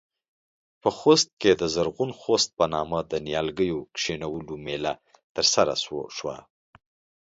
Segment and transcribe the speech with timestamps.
[0.81, 5.01] په خوست کې د زرغون خوست په نامه د نيالګيو کښېنولو مېلمه
[5.35, 5.73] ترسره
[6.17, 6.37] شوه.